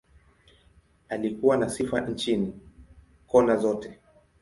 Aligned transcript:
Alikuwa 1.09 1.57
na 1.57 1.69
sifa 1.69 2.01
nchini, 2.01 2.53
kona 3.27 3.57
zote. 3.57 3.99